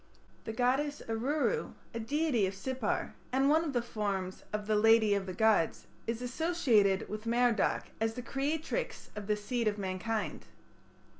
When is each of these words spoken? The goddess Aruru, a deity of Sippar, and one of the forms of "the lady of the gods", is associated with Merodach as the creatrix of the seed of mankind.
The 0.45 0.51
goddess 0.51 1.03
Aruru, 1.07 1.73
a 1.93 1.99
deity 1.99 2.47
of 2.47 2.55
Sippar, 2.55 3.13
and 3.31 3.47
one 3.51 3.63
of 3.63 3.71
the 3.73 3.83
forms 3.83 4.43
of 4.51 4.65
"the 4.65 4.75
lady 4.75 5.13
of 5.13 5.27
the 5.27 5.33
gods", 5.35 5.85
is 6.07 6.23
associated 6.23 7.07
with 7.07 7.27
Merodach 7.27 7.89
as 8.01 8.15
the 8.15 8.23
creatrix 8.23 9.11
of 9.15 9.27
the 9.27 9.35
seed 9.37 9.67
of 9.67 9.77
mankind. 9.77 10.47